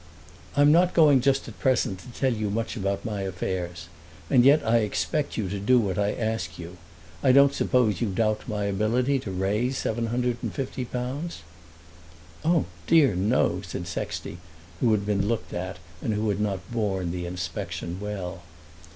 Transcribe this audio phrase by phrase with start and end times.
[0.57, 3.87] "I'm not going just at present to tell you much about my affairs,
[4.31, 6.77] and yet I expect you to do what I ask you.
[7.21, 11.35] I don't suppose you doubt my ability to raise £750."
[12.43, 14.39] "Oh, dear, no," said Sexty,
[14.79, 18.41] who had been looked at and who had not borne the inspection well.